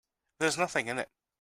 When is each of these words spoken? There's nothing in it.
There's 0.39 0.57
nothing 0.57 0.87
in 0.87 0.97
it. 0.97 1.11